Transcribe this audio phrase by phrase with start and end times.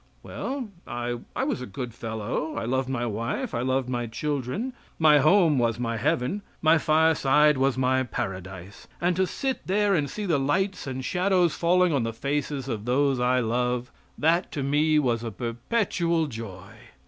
[0.23, 4.73] "Well, I was a good fellow; I loved my wife, I loved my children.
[4.97, 9.93] My home was my heaven; my fire side was my paradise, and to sit there
[9.93, 14.51] and see the lights and shadows falling on the faces of those I love, that
[14.53, 16.71] to me was a perpetual joy.